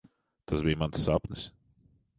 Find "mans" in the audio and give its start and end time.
0.83-1.05